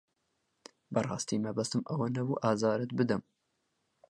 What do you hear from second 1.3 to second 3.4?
مەبەستم ئەوە نەبوو ئازارت بدەم.